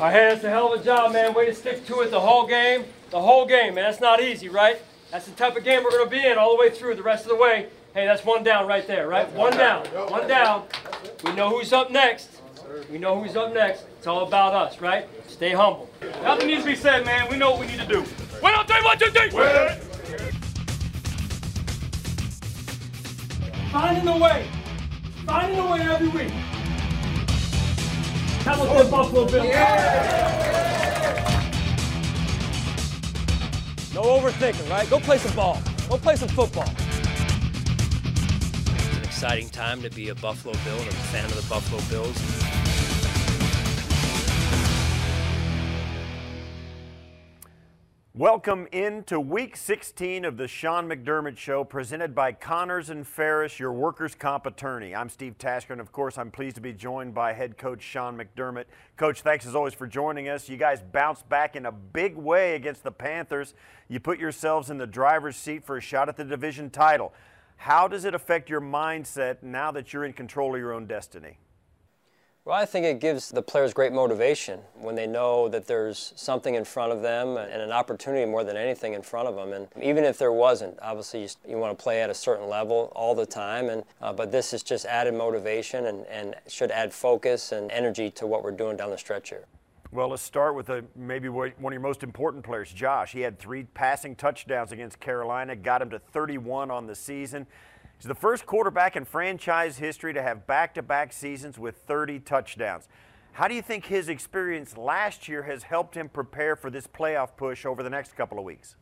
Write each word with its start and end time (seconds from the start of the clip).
All 0.00 0.06
right, 0.06 0.14
hey, 0.14 0.28
that's 0.30 0.44
a 0.44 0.48
hell 0.48 0.72
of 0.72 0.80
a 0.80 0.82
job, 0.82 1.12
man. 1.12 1.34
Way 1.34 1.44
to 1.44 1.54
stick 1.54 1.84
to 1.84 2.00
it 2.00 2.10
the 2.10 2.20
whole 2.20 2.46
game. 2.46 2.86
The 3.10 3.20
whole 3.20 3.44
game, 3.44 3.74
man. 3.74 3.84
That's 3.84 4.00
not 4.00 4.22
easy, 4.22 4.48
right? 4.48 4.78
That's 5.10 5.26
the 5.26 5.32
type 5.32 5.56
of 5.56 5.62
game 5.62 5.84
we're 5.84 5.90
going 5.90 6.06
to 6.06 6.10
be 6.10 6.24
in 6.26 6.38
all 6.38 6.56
the 6.56 6.58
way 6.58 6.70
through 6.70 6.94
the 6.94 7.02
rest 7.02 7.24
of 7.24 7.28
the 7.28 7.36
way. 7.36 7.66
Hey, 7.92 8.06
that's 8.06 8.24
one 8.24 8.42
down 8.42 8.66
right 8.66 8.86
there, 8.86 9.08
right? 9.08 9.30
One 9.34 9.54
down. 9.58 9.84
One 10.08 10.26
down. 10.26 10.64
We 11.22 11.32
know 11.34 11.50
who's 11.50 11.74
up 11.74 11.90
next. 11.90 12.40
We 12.90 12.96
know 12.96 13.22
who's 13.22 13.36
up 13.36 13.52
next. 13.52 13.84
It's 13.98 14.06
all 14.06 14.26
about 14.26 14.54
us, 14.54 14.80
right? 14.80 15.06
Stay 15.28 15.50
humble. 15.50 15.90
Nothing 16.22 16.46
needs 16.46 16.62
to 16.62 16.70
be 16.70 16.76
said, 16.76 17.04
man. 17.04 17.30
We 17.30 17.36
know 17.36 17.50
what 17.50 17.60
we 17.60 17.66
need 17.66 17.80
to 17.80 17.86
do. 17.86 18.00
Win 18.42 18.54
on 18.54 18.66
three, 18.66 18.82
one, 18.82 18.98
two, 18.98 19.10
three. 19.10 19.28
Win. 19.34 19.76
Finding 23.70 24.08
a 24.08 24.16
way. 24.16 24.48
Finding 25.26 25.58
a 25.58 25.70
way 25.70 25.80
every 25.82 26.08
week. 26.08 26.32
How 28.50 28.64
about 28.64 28.84
the 28.84 28.90
Buffalo 28.90 29.26
Bills? 29.26 29.54
No 33.94 34.02
overthinking, 34.02 34.68
right? 34.68 34.90
Go 34.90 34.98
play 34.98 35.18
some 35.18 35.36
ball. 35.36 35.62
Go 35.88 35.96
play 35.98 36.16
some 36.16 36.28
football. 36.30 36.68
It's 38.74 38.96
an 38.96 39.04
exciting 39.04 39.50
time 39.50 39.82
to 39.82 39.90
be 39.90 40.08
a 40.08 40.16
Buffalo 40.16 40.54
Bill 40.64 40.78
and 40.78 40.82
I'm 40.82 40.88
a 40.88 41.10
fan 41.12 41.26
of 41.26 41.36
the 41.36 41.48
Buffalo 41.48 41.80
Bills. 41.88 42.59
Welcome 48.20 48.68
into 48.70 49.18
week 49.18 49.56
16 49.56 50.26
of 50.26 50.36
the 50.36 50.46
Sean 50.46 50.86
McDermott 50.86 51.38
Show, 51.38 51.64
presented 51.64 52.14
by 52.14 52.32
Connors 52.32 52.90
and 52.90 53.06
Ferris, 53.06 53.58
your 53.58 53.72
workers' 53.72 54.14
comp 54.14 54.44
attorney. 54.44 54.94
I'm 54.94 55.08
Steve 55.08 55.38
Tasker, 55.38 55.72
and 55.72 55.80
of 55.80 55.90
course, 55.90 56.18
I'm 56.18 56.30
pleased 56.30 56.56
to 56.56 56.60
be 56.60 56.74
joined 56.74 57.14
by 57.14 57.32
head 57.32 57.56
coach 57.56 57.80
Sean 57.80 58.18
McDermott. 58.18 58.66
Coach, 58.98 59.22
thanks 59.22 59.46
as 59.46 59.54
always 59.54 59.72
for 59.72 59.86
joining 59.86 60.28
us. 60.28 60.50
You 60.50 60.58
guys 60.58 60.82
bounced 60.82 61.30
back 61.30 61.56
in 61.56 61.64
a 61.64 61.72
big 61.72 62.14
way 62.14 62.56
against 62.56 62.84
the 62.84 62.92
Panthers. 62.92 63.54
You 63.88 64.00
put 64.00 64.18
yourselves 64.18 64.68
in 64.68 64.76
the 64.76 64.86
driver's 64.86 65.36
seat 65.36 65.64
for 65.64 65.78
a 65.78 65.80
shot 65.80 66.10
at 66.10 66.18
the 66.18 66.24
division 66.24 66.68
title. 66.68 67.14
How 67.56 67.88
does 67.88 68.04
it 68.04 68.14
affect 68.14 68.50
your 68.50 68.60
mindset 68.60 69.42
now 69.42 69.70
that 69.70 69.94
you're 69.94 70.04
in 70.04 70.12
control 70.12 70.54
of 70.54 70.60
your 70.60 70.74
own 70.74 70.84
destiny? 70.84 71.38
Well, 72.46 72.56
I 72.58 72.64
think 72.64 72.86
it 72.86 73.00
gives 73.00 73.28
the 73.28 73.42
players 73.42 73.74
great 73.74 73.92
motivation 73.92 74.60
when 74.74 74.94
they 74.94 75.06
know 75.06 75.50
that 75.50 75.66
there's 75.66 76.14
something 76.16 76.54
in 76.54 76.64
front 76.64 76.90
of 76.90 77.02
them 77.02 77.36
and 77.36 77.60
an 77.60 77.70
opportunity 77.70 78.24
more 78.24 78.44
than 78.44 78.56
anything 78.56 78.94
in 78.94 79.02
front 79.02 79.28
of 79.28 79.36
them. 79.36 79.52
And 79.52 79.68
even 79.82 80.04
if 80.04 80.16
there 80.16 80.32
wasn't, 80.32 80.78
obviously 80.80 81.22
you, 81.22 81.28
you 81.46 81.58
want 81.58 81.78
to 81.78 81.82
play 81.82 82.00
at 82.00 82.08
a 82.08 82.14
certain 82.14 82.48
level 82.48 82.92
all 82.96 83.14
the 83.14 83.26
time. 83.26 83.68
And 83.68 83.84
uh, 84.00 84.14
but 84.14 84.32
this 84.32 84.54
is 84.54 84.62
just 84.62 84.86
added 84.86 85.12
motivation 85.12 85.86
and, 85.86 86.06
and 86.06 86.34
should 86.48 86.70
add 86.70 86.94
focus 86.94 87.52
and 87.52 87.70
energy 87.70 88.10
to 88.12 88.26
what 88.26 88.42
we're 88.42 88.52
doing 88.52 88.78
down 88.78 88.88
the 88.88 88.98
stretch 88.98 89.28
here. 89.28 89.44
Well, 89.92 90.08
let's 90.08 90.22
start 90.22 90.54
with 90.54 90.70
a, 90.70 90.82
maybe 90.96 91.28
one 91.28 91.52
of 91.58 91.72
your 91.72 91.80
most 91.80 92.02
important 92.02 92.42
players, 92.42 92.72
Josh. 92.72 93.12
He 93.12 93.20
had 93.20 93.38
three 93.38 93.64
passing 93.64 94.16
touchdowns 94.16 94.72
against 94.72 94.98
Carolina, 94.98 95.56
got 95.56 95.82
him 95.82 95.90
to 95.90 95.98
31 95.98 96.70
on 96.70 96.86
the 96.86 96.94
season. 96.94 97.46
He's 98.00 98.08
the 98.08 98.14
first 98.14 98.46
quarterback 98.46 98.96
in 98.96 99.04
franchise 99.04 99.76
history 99.76 100.14
to 100.14 100.22
have 100.22 100.46
back 100.46 100.72
to 100.76 100.82
back 100.82 101.12
seasons 101.12 101.58
with 101.58 101.76
30 101.86 102.20
touchdowns. 102.20 102.88
How 103.32 103.46
do 103.46 103.54
you 103.54 103.60
think 103.60 103.84
his 103.84 104.08
experience 104.08 104.78
last 104.78 105.28
year 105.28 105.42
has 105.42 105.64
helped 105.64 105.98
him 105.98 106.08
prepare 106.08 106.56
for 106.56 106.70
this 106.70 106.86
playoff 106.86 107.36
push 107.36 107.66
over 107.66 107.82
the 107.82 107.90
next 107.90 108.16
couple 108.16 108.38
of 108.38 108.44
weeks? 108.46 108.76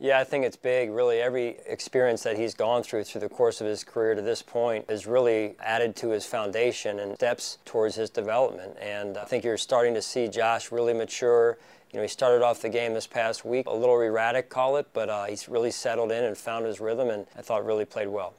Yeah, 0.00 0.18
I 0.18 0.24
think 0.24 0.44
it's 0.44 0.56
big. 0.56 0.90
Really, 0.90 1.20
every 1.20 1.58
experience 1.66 2.24
that 2.24 2.36
he's 2.36 2.52
gone 2.54 2.82
through 2.82 3.04
through 3.04 3.20
the 3.20 3.28
course 3.28 3.60
of 3.60 3.66
his 3.66 3.84
career 3.84 4.14
to 4.14 4.22
this 4.22 4.42
point 4.42 4.90
has 4.90 5.06
really 5.06 5.54
added 5.60 5.94
to 5.96 6.10
his 6.10 6.26
foundation 6.26 6.98
and 6.98 7.14
steps 7.14 7.58
towards 7.64 7.94
his 7.94 8.10
development. 8.10 8.76
And 8.80 9.16
I 9.16 9.24
think 9.24 9.44
you're 9.44 9.56
starting 9.56 9.94
to 9.94 10.02
see 10.02 10.28
Josh 10.28 10.72
really 10.72 10.92
mature 10.92 11.58
you 11.94 11.98
know, 11.98 12.02
he 12.02 12.08
started 12.08 12.42
off 12.42 12.60
the 12.60 12.68
game 12.68 12.92
this 12.92 13.06
past 13.06 13.44
week 13.44 13.66
a 13.68 13.72
little 13.72 14.00
erratic, 14.00 14.48
call 14.48 14.78
it, 14.78 14.88
but 14.92 15.08
uh, 15.08 15.26
he's 15.26 15.48
really 15.48 15.70
settled 15.70 16.10
in 16.10 16.24
and 16.24 16.36
found 16.36 16.66
his 16.66 16.80
rhythm, 16.80 17.08
and 17.08 17.24
I 17.38 17.42
thought 17.42 17.64
really 17.64 17.84
played 17.84 18.08
well. 18.08 18.34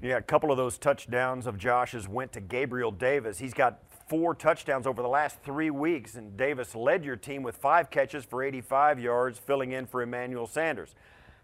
Yeah, 0.00 0.16
a 0.16 0.22
couple 0.22 0.50
of 0.50 0.56
those 0.56 0.78
touchdowns 0.78 1.46
of 1.46 1.58
Josh's 1.58 2.08
went 2.08 2.32
to 2.32 2.40
Gabriel 2.40 2.90
Davis. 2.90 3.38
He's 3.38 3.52
got 3.52 3.80
four 4.08 4.34
touchdowns 4.34 4.86
over 4.86 5.02
the 5.02 5.08
last 5.08 5.38
three 5.42 5.70
weeks, 5.70 6.14
and 6.14 6.36
Davis 6.36 6.74
led 6.74 7.04
your 7.04 7.16
team 7.16 7.42
with 7.42 7.56
five 7.56 7.90
catches 7.90 8.24
for 8.24 8.42
85 8.42 8.98
yards, 8.98 9.38
filling 9.38 9.72
in 9.72 9.86
for 9.86 10.02
Emmanuel 10.02 10.46
Sanders. 10.46 10.94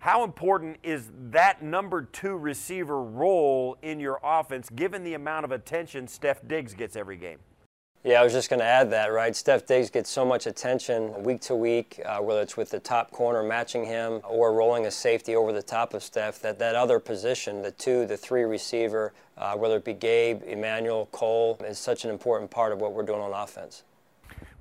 How 0.00 0.24
important 0.24 0.78
is 0.82 1.10
that 1.30 1.62
number 1.62 2.02
two 2.02 2.36
receiver 2.36 3.02
role 3.02 3.76
in 3.82 4.00
your 4.00 4.20
offense, 4.22 4.68
given 4.68 5.02
the 5.02 5.14
amount 5.14 5.44
of 5.44 5.52
attention 5.52 6.06
Stef 6.06 6.46
Diggs 6.46 6.74
gets 6.74 6.96
every 6.96 7.16
game? 7.16 7.38
Yeah, 8.06 8.20
I 8.20 8.24
was 8.24 8.34
just 8.34 8.50
going 8.50 8.60
to 8.60 8.66
add 8.66 8.90
that, 8.90 9.14
right? 9.14 9.32
Stef 9.32 9.64
Diggs 9.64 9.88
gets 9.88 10.10
so 10.10 10.26
much 10.26 10.46
attention 10.46 11.22
week 11.22 11.40
to 11.40 11.56
week, 11.56 12.02
uh, 12.04 12.18
whether 12.18 12.42
it's 12.42 12.54
with 12.54 12.68
the 12.68 12.78
top 12.78 13.10
corner 13.10 13.42
matching 13.42 13.86
him 13.86 14.20
or 14.28 14.52
rolling 14.52 14.84
a 14.84 14.90
safety 14.90 15.34
over 15.34 15.54
the 15.54 15.62
top 15.62 15.94
of 15.94 16.02
Stef, 16.02 16.38
that 16.40 16.58
that 16.58 16.74
other 16.74 17.00
position, 17.00 17.62
the 17.62 17.70
two, 17.70 18.04
the 18.04 18.18
three 18.18 18.42
receiver, 18.42 19.14
uh, 19.38 19.54
whether 19.54 19.76
it 19.76 19.86
be 19.86 19.94
Gabe, 19.94 20.42
Emmanuel, 20.46 21.08
Cole, 21.12 21.58
is 21.66 21.78
such 21.78 22.04
an 22.04 22.10
important 22.10 22.50
part 22.50 22.72
of 22.74 22.80
what 22.82 22.92
we're 22.92 23.04
doing 23.04 23.22
on 23.22 23.32
offense. 23.32 23.84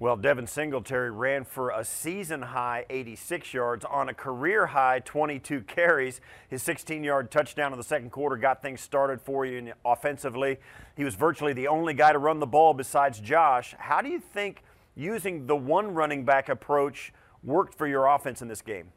Well, 0.03 0.17
Devin 0.17 0.47
Singletary 0.47 1.11
ran 1.11 1.45
for 1.45 1.69
a 1.69 1.85
season 1.85 2.41
high 2.41 2.85
86 2.89 3.53
yards 3.53 3.85
on 3.85 4.09
a 4.09 4.13
career 4.13 4.65
high 4.65 4.99
22 4.99 5.61
carries. 5.61 6.19
His 6.49 6.61
16 6.61 7.05
yard 7.05 7.31
touchdown 7.31 7.71
in 7.71 7.77
the 7.77 7.85
second 7.85 8.09
quarter 8.09 8.35
got 8.35 8.61
things 8.61 8.81
started 8.81 9.21
for 9.21 9.45
you 9.45 9.71
offensively. 9.85 10.57
He 10.97 11.05
was 11.05 11.15
virtually 11.15 11.53
the 11.53 11.69
only 11.69 11.93
guy 11.93 12.11
to 12.11 12.17
run 12.17 12.41
the 12.41 12.45
ball 12.45 12.73
besides 12.73 13.21
Josh. 13.21 13.75
How 13.79 14.01
do 14.01 14.09
you 14.09 14.19
think 14.19 14.63
using 14.93 15.47
the 15.47 15.55
one 15.55 15.93
running 15.93 16.25
back 16.25 16.49
approach 16.49 17.13
worked 17.41 17.73
for 17.73 17.87
your 17.87 18.07
offense 18.07 18.41
in 18.41 18.49
this 18.49 18.61
game? 18.61 18.91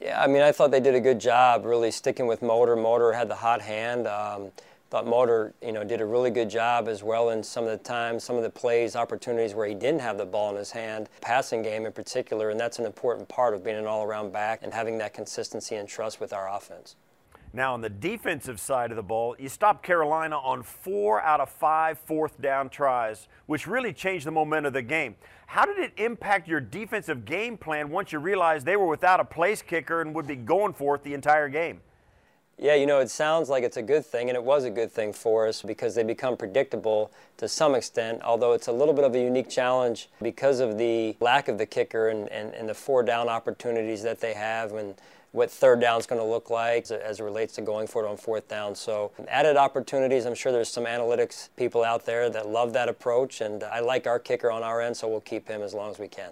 Yeah, 0.00 0.22
I 0.22 0.28
mean, 0.28 0.42
I 0.42 0.52
thought 0.52 0.70
they 0.70 0.78
did 0.78 0.94
a 0.94 1.00
good 1.00 1.18
job 1.18 1.64
really 1.64 1.90
sticking 1.90 2.28
with 2.28 2.42
Motor. 2.42 2.76
Motor 2.76 3.12
had 3.12 3.28
the 3.28 3.34
hot 3.34 3.60
hand. 3.60 4.06
Um, 4.06 4.52
thought 4.92 5.06
Motor, 5.06 5.54
you 5.62 5.72
know, 5.72 5.82
did 5.82 6.02
a 6.02 6.04
really 6.04 6.30
good 6.30 6.50
job 6.50 6.86
as 6.86 7.02
well 7.02 7.30
in 7.30 7.42
some 7.42 7.64
of 7.64 7.70
the 7.70 7.78
times, 7.78 8.22
some 8.22 8.36
of 8.36 8.42
the 8.42 8.50
plays, 8.50 8.94
opportunities 8.94 9.54
where 9.54 9.66
he 9.66 9.74
didn't 9.74 10.02
have 10.02 10.18
the 10.18 10.26
ball 10.26 10.50
in 10.50 10.56
his 10.56 10.70
hand, 10.70 11.08
passing 11.22 11.62
game 11.62 11.86
in 11.86 11.92
particular, 11.92 12.50
and 12.50 12.60
that's 12.60 12.78
an 12.78 12.84
important 12.84 13.26
part 13.26 13.54
of 13.54 13.64
being 13.64 13.78
an 13.78 13.86
all-around 13.86 14.34
back 14.34 14.60
and 14.62 14.74
having 14.74 14.98
that 14.98 15.14
consistency 15.14 15.76
and 15.76 15.88
trust 15.88 16.20
with 16.20 16.34
our 16.34 16.54
offense. 16.54 16.96
Now, 17.54 17.72
on 17.72 17.80
the 17.80 17.88
defensive 17.88 18.60
side 18.60 18.90
of 18.90 18.96
the 18.96 19.02
ball, 19.02 19.34
you 19.38 19.48
stopped 19.48 19.82
Carolina 19.82 20.36
on 20.36 20.62
four 20.62 21.22
out 21.22 21.40
of 21.40 21.48
five 21.48 21.98
fourth 21.98 22.38
down 22.42 22.68
tries, 22.68 23.28
which 23.46 23.66
really 23.66 23.94
changed 23.94 24.26
the 24.26 24.30
momentum 24.30 24.66
of 24.66 24.72
the 24.74 24.82
game. 24.82 25.14
How 25.46 25.64
did 25.64 25.78
it 25.78 25.94
impact 25.96 26.46
your 26.46 26.60
defensive 26.60 27.24
game 27.24 27.56
plan 27.56 27.88
once 27.88 28.12
you 28.12 28.18
realized 28.18 28.66
they 28.66 28.76
were 28.76 28.86
without 28.86 29.20
a 29.20 29.24
place 29.24 29.62
kicker 29.62 30.02
and 30.02 30.14
would 30.14 30.26
be 30.26 30.36
going 30.36 30.74
for 30.74 30.96
it 30.96 31.02
the 31.02 31.14
entire 31.14 31.48
game? 31.48 31.80
Yeah, 32.62 32.76
you 32.76 32.86
know, 32.86 33.00
it 33.00 33.10
sounds 33.10 33.48
like 33.48 33.64
it's 33.64 33.76
a 33.76 33.82
good 33.82 34.06
thing, 34.06 34.28
and 34.28 34.36
it 34.36 34.44
was 34.44 34.62
a 34.62 34.70
good 34.70 34.92
thing 34.92 35.12
for 35.12 35.48
us 35.48 35.62
because 35.62 35.96
they 35.96 36.04
become 36.04 36.36
predictable 36.36 37.10
to 37.38 37.48
some 37.48 37.74
extent, 37.74 38.22
although 38.22 38.52
it's 38.52 38.68
a 38.68 38.72
little 38.72 38.94
bit 38.94 39.02
of 39.02 39.16
a 39.16 39.18
unique 39.18 39.50
challenge 39.50 40.08
because 40.22 40.60
of 40.60 40.78
the 40.78 41.16
lack 41.18 41.48
of 41.48 41.58
the 41.58 41.66
kicker 41.66 42.10
and, 42.10 42.28
and, 42.28 42.54
and 42.54 42.68
the 42.68 42.74
four 42.74 43.02
down 43.02 43.28
opportunities 43.28 44.04
that 44.04 44.20
they 44.20 44.32
have 44.32 44.74
and 44.74 44.94
what 45.32 45.50
third 45.50 45.80
down 45.80 45.98
is 45.98 46.06
going 46.06 46.20
to 46.20 46.24
look 46.24 46.50
like 46.50 46.88
as 46.92 47.18
it 47.18 47.24
relates 47.24 47.52
to 47.54 47.62
going 47.62 47.88
for 47.88 48.04
it 48.04 48.08
on 48.08 48.16
fourth 48.16 48.46
down. 48.46 48.76
So 48.76 49.10
added 49.26 49.56
opportunities. 49.56 50.24
I'm 50.24 50.36
sure 50.36 50.52
there's 50.52 50.68
some 50.68 50.84
analytics 50.84 51.48
people 51.56 51.82
out 51.82 52.06
there 52.06 52.30
that 52.30 52.48
love 52.48 52.74
that 52.74 52.88
approach, 52.88 53.40
and 53.40 53.64
I 53.64 53.80
like 53.80 54.06
our 54.06 54.20
kicker 54.20 54.52
on 54.52 54.62
our 54.62 54.80
end, 54.80 54.96
so 54.96 55.08
we'll 55.08 55.20
keep 55.20 55.48
him 55.48 55.62
as 55.62 55.74
long 55.74 55.90
as 55.90 55.98
we 55.98 56.06
can. 56.06 56.30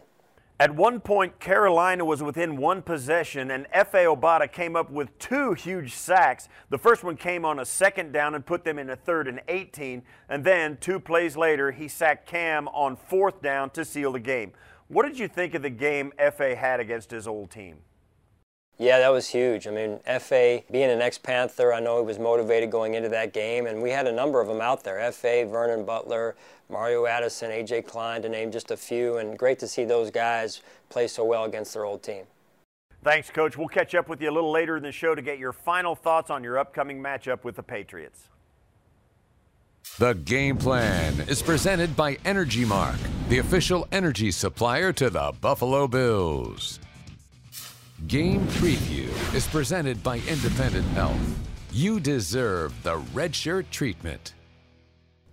At 0.61 0.75
one 0.75 1.01
point, 1.01 1.41
Carolina 1.41 2.05
was 2.05 2.23
within 2.23 2.59
one 2.59 2.83
possession, 2.83 3.51
and 3.51 3.67
Efe 3.75 4.05
Obada 4.05 4.53
came 4.53 4.77
up 4.77 4.91
with 4.91 5.19
two 5.19 5.55
huge 5.55 5.95
sacks. 5.95 6.51
The 6.69 6.77
first 6.77 7.03
one 7.03 7.17
came 7.17 7.47
on 7.47 7.61
a 7.61 7.65
second 7.65 8.13
down 8.13 8.35
and 8.35 8.45
put 8.45 8.63
them 8.63 8.79
in 8.79 8.91
a 8.91 8.95
third 8.95 9.27
and 9.27 9.41
18. 9.49 10.03
And 10.29 10.45
then, 10.45 10.77
two 10.77 11.01
plays 11.01 11.35
later, 11.35 11.71
he 11.71 11.89
sacked 11.89 12.27
Cam 12.27 12.69
on 12.69 12.97
fourth 12.97 13.41
down 13.41 13.71
to 13.71 13.87
seal 13.87 14.13
the 14.13 14.21
game. 14.21 14.53
What 14.89 15.07
did 15.07 15.19
you 15.19 15.29
think 15.29 15.55
of 15.55 15.63
the 15.63 15.71
game 15.71 16.13
Efe 16.19 16.55
had 16.55 16.79
against 16.79 17.11
his 17.11 17.27
old 17.27 17.51
team? 17.51 17.79
Yeah, 18.81 18.99
that 19.01 19.11
was 19.11 19.29
huge. 19.29 19.67
I 19.67 19.73
mean, 19.73 19.99
Efe, 20.09 20.65
being 20.71 20.89
an 20.91 21.03
ex-Panther, 21.03 21.75
I 21.75 21.81
know 21.81 21.99
he 21.99 22.07
was 22.07 22.19
motivated 22.19 22.71
going 22.71 22.95
into 22.95 23.11
that 23.11 23.35
game, 23.35 23.67
and 23.67 23.83
we 23.83 23.91
had 23.91 24.07
a 24.07 24.13
number 24.13 24.41
of 24.41 24.49
them 24.49 24.63
out 24.63 24.83
there. 24.83 24.97
Efe, 24.97 25.51
Vernon 25.51 25.85
Butler, 25.85 26.35
Mario 26.71 27.05
Addison, 27.05 27.51
A.J. 27.51 27.83
Klein, 27.83 28.23
to 28.23 28.31
name 28.31 28.51
just 28.51 28.71
a 28.71 28.79
few, 28.79 29.19
and 29.19 29.39
great 29.39 29.59
to 29.59 29.69
see 29.69 29.85
those 29.85 30.11
guys 30.11 30.63
play 30.89 31.07
so 31.07 31.23
well 31.27 31.45
against 31.45 31.75
their 31.75 31.85
old 31.85 32.03
team. 32.03 32.25
Thanks, 33.05 33.29
Coach. 33.29 33.59
We'll 33.59 33.69
catch 33.69 33.95
up 33.95 34.09
with 34.09 34.23
you 34.23 34.31
a 34.31 34.33
little 34.33 34.51
later 34.51 34.79
in 34.79 34.83
the 34.83 34.93
show 34.93 35.15
to 35.15 35.21
get 35.21 35.39
your 35.39 35.53
final 35.53 35.95
thoughts 35.95 36.31
on 36.31 36.43
your 36.43 36.57
upcoming 36.57 37.03
matchup 37.03 37.45
with 37.45 37.57
the 37.57 37.63
Patriots. 37.63 38.29
The 39.99 40.15
game 40.15 40.57
plan 40.57 41.21
is 41.29 41.43
presented 41.43 41.95
by 41.97 42.17
Energy 42.25 42.65
Mark, 42.65 42.97
the 43.29 43.41
official 43.41 43.87
energy 43.93 44.31
supplier 44.31 44.91
to 44.95 45.11
the 45.11 45.35
Buffalo 45.39 45.87
Bills. 45.87 46.81
Game 48.07 48.47
Preview 48.47 49.09
is 49.35 49.47
presented 49.47 50.03
by 50.03 50.21
Independent 50.21 50.87
Health. 50.89 51.21
You 51.71 52.01
deserve 52.01 52.73
the 52.83 52.97
red 52.97 53.35
shirt 53.35 53.71
treatment. 53.71 54.33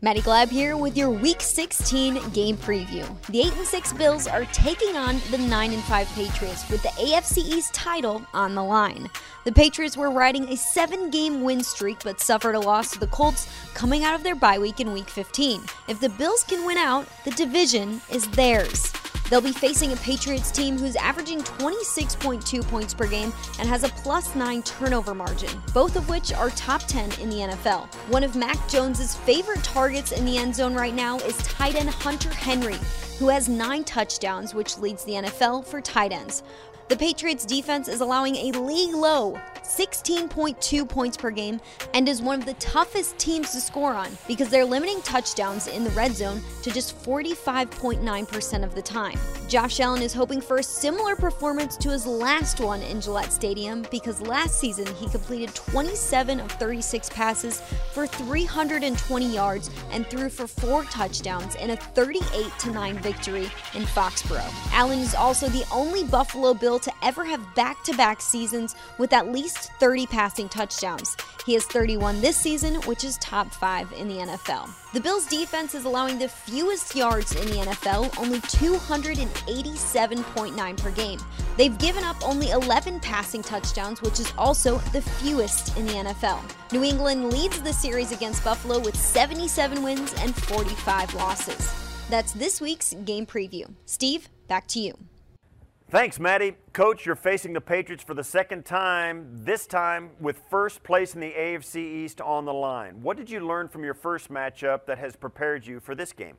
Maddy 0.01 0.21
Glab 0.21 0.49
here 0.49 0.75
with 0.75 0.97
your 0.97 1.09
Week 1.09 1.41
16 1.41 2.29
game 2.29 2.57
preview. 2.57 3.07
The 3.27 3.39
8 3.39 3.53
and 3.53 3.65
6 3.65 3.93
Bills 3.93 4.27
are 4.27 4.45
taking 4.51 4.97
on 4.97 5.19
the 5.31 5.37
9 5.37 5.71
and 5.71 5.83
5 5.83 6.07
Patriots 6.09 6.69
with 6.69 6.83
the 6.83 6.89
AFC 6.89 7.37
East 7.37 7.73
title 7.73 8.21
on 8.33 8.53
the 8.53 8.63
line. 8.63 9.09
The 9.45 9.53
Patriots 9.53 9.95
were 9.95 10.11
riding 10.11 10.43
a 10.43 10.57
7-game 10.57 11.43
win 11.43 11.63
streak 11.63 12.03
but 12.03 12.19
suffered 12.19 12.53
a 12.53 12.59
loss 12.59 12.91
to 12.91 12.99
the 12.99 13.07
Colts 13.07 13.47
coming 13.73 14.03
out 14.03 14.13
of 14.13 14.23
their 14.23 14.35
bye 14.35 14.59
week 14.59 14.81
in 14.81 14.91
Week 14.91 15.09
15. 15.09 15.63
If 15.87 16.01
the 16.01 16.09
Bills 16.09 16.43
can 16.43 16.65
win 16.65 16.77
out, 16.77 17.07
the 17.23 17.31
division 17.31 18.01
is 18.11 18.27
theirs. 18.27 18.93
They'll 19.29 19.41
be 19.41 19.51
facing 19.51 19.91
a 19.91 19.97
Patriots 19.97 20.51
team 20.51 20.77
who's 20.77 20.95
averaging 20.95 21.41
26.2 21.41 22.65
points 22.67 22.93
per 22.93 23.07
game 23.07 23.33
and 23.59 23.67
has 23.67 23.83
a 23.83 23.89
plus 23.89 24.35
9 24.35 24.63
turnover 24.63 25.13
margin, 25.13 25.49
both 25.73 25.95
of 25.95 26.07
which 26.09 26.31
are 26.31 26.49
top 26.51 26.81
10 26.83 27.19
in 27.19 27.29
the 27.29 27.37
NFL. 27.37 27.93
One 28.09 28.23
of 28.23 28.35
Mac 28.35 28.57
Jones's 28.69 29.15
favorite 29.15 29.63
targets 29.63 30.11
in 30.11 30.25
the 30.25 30.37
end 30.37 30.55
zone 30.55 30.73
right 30.73 30.93
now 30.93 31.17
is 31.19 31.37
tight 31.39 31.75
end 31.75 31.89
Hunter 31.89 32.29
Henry, 32.29 32.77
who 33.19 33.27
has 33.27 33.49
9 33.49 33.83
touchdowns, 33.83 34.53
which 34.53 34.77
leads 34.77 35.03
the 35.03 35.13
NFL 35.13 35.65
for 35.65 35.81
tight 35.81 36.11
ends. 36.11 36.43
The 36.87 36.95
Patriots 36.95 37.45
defense 37.45 37.89
is 37.89 37.99
allowing 37.99 38.37
a 38.37 38.51
league 38.57 38.95
low 38.95 39.37
16.2 39.67 40.87
points 40.87 41.17
per 41.17 41.29
game 41.29 41.59
and 41.93 42.07
is 42.07 42.21
one 42.21 42.39
of 42.39 42.45
the 42.45 42.53
toughest 42.55 43.17
teams 43.17 43.51
to 43.51 43.59
score 43.59 43.93
on 43.93 44.09
because 44.27 44.49
they're 44.49 44.65
limiting 44.65 45.01
touchdowns 45.01 45.67
in 45.67 45.83
the 45.83 45.89
red 45.91 46.15
zone 46.15 46.41
to 46.63 46.71
just 46.71 47.01
45.9% 47.03 48.63
of 48.63 48.75
the 48.75 48.81
time. 48.81 49.17
Josh 49.47 49.79
Allen 49.79 50.01
is 50.01 50.13
hoping 50.13 50.41
for 50.41 50.57
a 50.57 50.63
similar 50.63 51.15
performance 51.15 51.77
to 51.77 51.89
his 51.89 52.05
last 52.05 52.59
one 52.59 52.81
in 52.81 53.01
Gillette 53.01 53.31
Stadium 53.31 53.85
because 53.91 54.21
last 54.21 54.59
season 54.59 54.87
he 54.95 55.09
completed 55.09 55.53
27 55.55 56.39
of 56.39 56.51
36 56.53 57.09
passes 57.09 57.61
for 57.93 58.07
320 58.07 59.33
yards 59.33 59.69
and 59.91 60.07
threw 60.07 60.29
for 60.29 60.47
four 60.47 60.83
touchdowns 60.85 61.55
in 61.55 61.71
a 61.71 61.75
38 61.75 62.67
9 62.71 62.97
victory 62.99 63.45
in 63.73 63.83
Foxborough. 63.83 64.51
Allen 64.71 64.99
is 64.99 65.15
also 65.15 65.47
the 65.49 65.65
only 65.73 66.03
Buffalo 66.03 66.53
Bill 66.53 66.79
to 66.79 66.91
ever 67.01 67.23
have 67.25 67.55
back 67.55 67.83
to 67.83 67.95
back 67.95 68.21
seasons 68.21 68.75
with 68.97 69.13
at 69.13 69.31
least 69.31 69.56
30 69.57 70.07
passing 70.07 70.49
touchdowns. 70.49 71.15
He 71.45 71.53
has 71.53 71.65
31 71.65 72.21
this 72.21 72.37
season, 72.37 72.75
which 72.81 73.03
is 73.03 73.19
top 73.19 73.51
5 73.51 73.93
in 73.93 74.07
the 74.07 74.15
NFL. 74.15 74.67
The 74.93 74.99
Bills' 74.99 75.27
defense 75.27 75.75
is 75.75 75.85
allowing 75.85 76.17
the 76.19 76.27
fewest 76.27 76.95
yards 76.95 77.35
in 77.35 77.45
the 77.47 77.57
NFL, 77.65 78.11
only 78.19 78.39
287.9 78.41 80.77
per 80.77 80.91
game. 80.91 81.19
They've 81.55 81.77
given 81.77 82.03
up 82.03 82.17
only 82.27 82.49
11 82.51 82.99
passing 82.99 83.41
touchdowns, 83.41 84.01
which 84.01 84.19
is 84.19 84.33
also 84.37 84.79
the 84.91 85.01
fewest 85.01 85.77
in 85.77 85.85
the 85.85 85.93
NFL. 85.93 86.41
New 86.71 86.83
England 86.83 87.31
leads 87.31 87.61
the 87.61 87.73
series 87.73 88.11
against 88.11 88.43
Buffalo 88.43 88.79
with 88.79 88.97
77 88.97 89.81
wins 89.81 90.13
and 90.19 90.35
45 90.35 91.13
losses. 91.13 91.71
That's 92.09 92.33
this 92.33 92.59
week's 92.59 92.93
game 93.05 93.25
preview. 93.25 93.71
Steve, 93.85 94.27
back 94.47 94.67
to 94.67 94.79
you. 94.79 94.97
Thanks, 95.89 96.19
Maddy. 96.19 96.57
Coach, 96.73 97.05
you're 97.05 97.15
facing 97.15 97.53
the 97.53 97.61
Patriots 97.61 98.03
for 98.03 98.13
the 98.13 98.23
second 98.23 98.65
time, 98.65 99.29
this 99.31 99.65
time 99.65 100.09
with 100.19 100.41
first 100.49 100.83
place 100.83 101.15
in 101.15 101.21
the 101.21 101.31
AFC 101.31 101.77
East 101.77 102.19
on 102.19 102.43
the 102.43 102.53
line. 102.53 103.01
What 103.01 103.15
did 103.15 103.29
you 103.29 103.39
learn 103.39 103.69
from 103.69 103.85
your 103.85 103.93
first 103.93 104.29
matchup 104.29 104.85
that 104.87 104.97
has 104.97 105.15
prepared 105.15 105.65
you 105.65 105.79
for 105.79 105.95
this 105.95 106.11
game? 106.11 106.35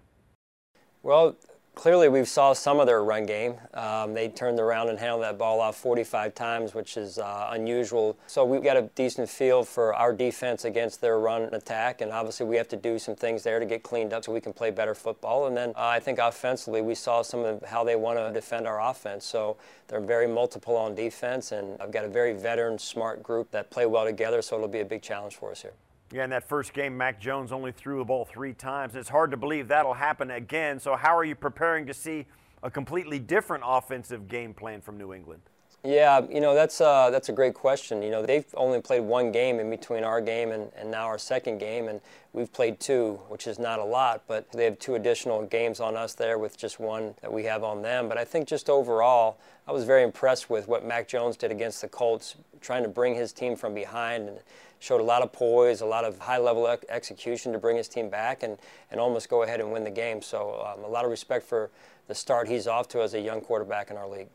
Well, 1.03 1.35
clearly 1.79 2.09
we 2.09 2.25
saw 2.25 2.53
some 2.53 2.81
of 2.81 2.87
their 2.87 3.05
run 3.05 3.25
game. 3.25 3.55
Um, 3.73 4.13
they 4.13 4.27
turned 4.29 4.59
around 4.59 4.89
and 4.89 4.99
handled 4.99 5.23
that 5.23 5.39
ball 5.39 5.61
off 5.61 5.77
45 5.77 6.35
times, 6.35 6.75
which 6.75 6.97
is 6.97 7.19
uh, 7.19 7.51
unusual. 7.53 8.19
So 8.27 8.45
we've 8.45 8.65
got 8.65 8.77
a 8.77 8.83
decent 8.97 9.29
feel 9.31 9.63
for 9.63 9.95
our 9.95 10.13
defense 10.13 10.65
against 10.65 11.01
their 11.01 11.21
run 11.21 11.43
attack, 11.55 12.01
and 12.01 12.11
obviously 12.11 12.47
we 12.47 12.57
have 12.57 12.67
to 12.69 12.77
do 12.77 12.99
some 12.99 13.15
things 13.15 13.45
there 13.45 13.61
to 13.61 13.65
get 13.65 13.85
cleaned 13.85 14.13
up 14.13 14.25
so 14.25 14.33
we 14.33 14.41
can 14.41 14.53
play 14.53 14.73
better 14.73 14.93
football. 14.93 15.47
And 15.47 15.57
then 15.57 15.69
uh, 15.71 15.87
I 15.87 16.01
think 16.01 16.19
offensively 16.19 16.83
we 16.83 16.97
saw 16.97 17.23
some 17.23 17.45
of 17.45 17.63
how 17.63 17.85
they 17.85 17.95
want 17.95 18.19
to 18.19 18.33
defend 18.33 18.67
our 18.67 18.81
offense. 18.91 19.25
So 19.25 19.57
they're 19.87 20.01
very 20.01 20.27
multiple 20.27 20.77
on 20.77 20.97
defense, 20.97 21.53
and 21.53 21.81
I've 21.81 21.93
got 21.93 22.05
a 22.05 22.09
very 22.09 22.33
veteran, 22.33 22.81
smart 22.81 23.23
group 23.23 23.53
that 23.53 23.71
play 23.71 23.87
well 23.87 24.05
together, 24.05 24.43
so 24.43 24.57
it'll 24.57 24.67
be 24.67 24.81
a 24.81 24.85
big 24.85 25.03
challenge 25.03 25.37
for 25.37 25.53
us 25.53 25.63
here. 25.63 25.75
Yeah, 26.11 26.25
in 26.25 26.31
that 26.31 26.49
first 26.49 26.73
game, 26.73 26.97
Mac 26.97 27.21
Jones 27.21 27.53
only 27.53 27.71
threw 27.71 27.99
the 27.99 28.05
ball 28.05 28.25
three 28.25 28.55
times. 28.55 28.97
It's 28.97 29.11
hard 29.11 29.31
to 29.31 29.37
believe 29.37 29.69
that'll 29.69 29.95
happen 29.95 30.31
again. 30.31 30.81
So, 30.81 30.97
how 30.97 31.15
are 31.15 31.25
you 31.25 31.35
preparing 31.35 31.87
to 31.87 31.95
see 31.95 32.27
a 32.63 32.71
completely 32.71 33.19
different 33.19 33.63
offensive 33.67 34.27
game 34.27 34.55
plan 34.55 34.81
from 34.81 34.97
New 34.97 35.13
England? 35.13 35.43
Yeah, 35.89 36.21
you 36.31 36.43
know 36.43 36.55
that's 36.55 36.83
uh, 36.83 37.09
that's 37.09 37.31
a 37.31 37.33
great 37.33 37.55
question. 37.55 38.03
You 38.03 38.11
know 38.11 38.21
they've 38.21 38.45
only 38.59 38.79
played 38.83 39.01
one 39.01 39.33
game 39.33 39.59
in 39.59 39.71
between 39.71 40.05
our 40.05 40.21
game 40.21 40.53
and, 40.53 40.71
and 40.77 40.91
now 40.91 41.07
our 41.07 41.17
second 41.17 41.57
game, 41.57 41.89
and 41.89 42.03
we've 42.35 42.53
played 42.53 42.79
two, 42.79 43.19
which 43.29 43.47
is 43.47 43.59
not 43.59 43.79
a 43.79 43.85
lot, 43.85 44.23
but 44.29 44.53
they 44.53 44.65
have 44.65 44.79
two 44.79 44.97
additional 44.97 45.47
games 45.47 45.81
on 45.81 45.97
us 45.97 46.13
there 46.13 46.39
with 46.39 46.59
just 46.59 46.79
one 46.79 47.15
that 47.23 47.33
we 47.33 47.45
have 47.45 47.65
on 47.65 47.81
them. 47.81 48.07
But 48.07 48.19
I 48.19 48.27
think 48.27 48.47
just 48.47 48.69
overall, 48.69 49.39
I 49.67 49.73
was 49.73 49.85
very 49.85 50.03
impressed 50.03 50.51
with 50.51 50.69
what 50.69 50.85
Mac 50.85 51.09
Jones 51.09 51.39
did 51.39 51.51
against 51.51 51.81
the 51.81 51.89
Colts, 51.89 52.37
trying 52.61 52.83
to 52.83 52.91
bring 52.91 53.15
his 53.15 53.33
team 53.33 53.57
from 53.57 53.73
behind 53.73 54.29
and 54.29 54.41
showed 54.81 55.01
a 55.01 55.05
lot 55.05 55.23
of 55.23 55.33
poise, 55.33 55.81
a 55.81 55.87
lot 55.87 56.05
of 56.05 56.19
high-level 56.19 56.69
execution 56.91 57.51
to 57.55 57.59
bring 57.59 57.79
his 57.79 57.89
team 57.89 58.11
back 58.11 58.43
and, 58.43 58.59
and 58.91 59.01
almost 59.01 59.31
go 59.31 59.43
ahead 59.43 59.59
and 59.59 59.73
win 59.73 59.85
the 59.85 59.91
game. 59.91 60.21
So 60.21 60.71
um, 60.71 60.85
a 60.85 60.89
lot 60.89 61.07
of 61.07 61.11
respect 61.11 61.47
for 61.47 61.71
the 62.09 62.15
start 62.15 62.47
he's 62.47 62.67
off 62.67 62.89
to 62.89 63.01
as 63.01 63.15
a 63.15 63.21
young 63.21 63.41
quarterback 63.41 63.91
in 63.91 63.97
our 63.97 64.07
league. 64.07 64.29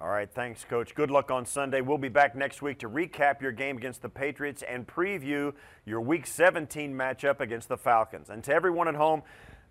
All 0.00 0.08
right, 0.08 0.30
thanks, 0.30 0.64
Coach. 0.64 0.94
Good 0.94 1.10
luck 1.10 1.32
on 1.32 1.44
Sunday. 1.44 1.80
We'll 1.80 1.98
be 1.98 2.08
back 2.08 2.36
next 2.36 2.62
week 2.62 2.78
to 2.80 2.88
recap 2.88 3.40
your 3.40 3.50
game 3.50 3.76
against 3.76 4.00
the 4.00 4.08
Patriots 4.08 4.62
and 4.62 4.86
preview 4.86 5.52
your 5.84 6.00
Week 6.00 6.24
17 6.24 6.94
matchup 6.94 7.40
against 7.40 7.68
the 7.68 7.76
Falcons. 7.76 8.30
And 8.30 8.44
to 8.44 8.54
everyone 8.54 8.86
at 8.86 8.94
home, 8.94 9.22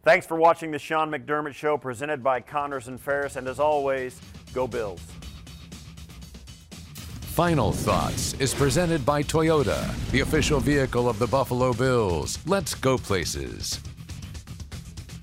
thanks 0.04 0.26
for 0.26 0.36
watching 0.36 0.72
the 0.72 0.80
Sean 0.80 1.10
McDermott 1.10 1.54
Show 1.54 1.78
presented 1.78 2.22
by 2.24 2.42
Connors 2.42 2.90
and 2.90 3.00
Ferris. 3.00 3.38
And 3.38 3.48
as 3.48 3.58
always, 3.58 4.20
go 4.54 4.68
Bills. 4.68 5.02
Final 7.38 7.72
Thoughts 7.72 8.34
is 8.34 8.54
presented 8.54 9.06
by 9.06 9.24
Toyota, 9.24 9.96
the 10.12 10.20
official 10.22 10.60
vehicle 10.60 11.08
of 11.08 11.20
the 11.20 11.28
Buffalo 11.28 11.72
Bills. 11.72 12.40
Let's 12.46 12.76
go 12.76 12.98
places. 12.98 13.80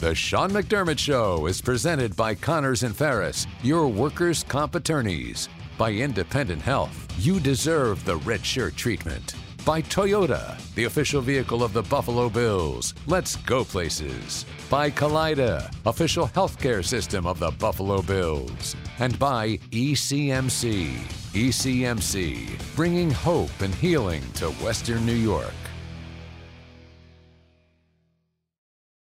The 0.05 0.15
Sean 0.15 0.51
McDermott 0.51 0.99
Show 0.99 1.47
is 1.47 1.63
presented 1.63 2.15
by 2.15 2.35
Connors 2.35 2.83
and 2.83 2.95
Ferris, 2.95 3.47
your 3.63 3.89
workers' 3.89 4.45
comp 4.47 4.75
attorneys. 4.75 5.49
By 5.79 5.93
Independent 5.93 6.61
Health, 6.61 7.11
you 7.19 7.41
deserve 7.41 8.05
the 8.05 8.17
red 8.17 8.45
shirt 8.45 8.77
treatment. 8.77 9.35
By 9.65 9.81
Toyota, 9.81 10.61
the 10.75 10.85
official 10.85 11.23
vehicle 11.23 11.63
of 11.63 11.73
the 11.73 11.85
Buffalo 11.85 12.29
Bills. 12.29 12.93
Let's 13.07 13.37
go 13.37 13.65
places. 13.65 14.45
By 14.69 14.91
Kaleida, 14.91 15.75
official 15.87 16.29
healthcare 16.29 16.85
system 16.85 17.27
of 17.27 17.39
the 17.39 17.53
Buffalo 17.53 18.03
Bills. 18.03 18.77
And 18.99 19.19
by 19.19 19.57
ECMC, 19.71 20.99
ECMC, 21.33 22.77
bringing 22.77 23.11
hope 23.11 23.59
and 23.63 23.75
healing 23.75 24.23
to 24.35 24.51
Western 24.63 25.07
New 25.07 25.15
York. 25.15 25.55